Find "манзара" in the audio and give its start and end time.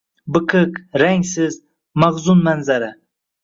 2.45-2.89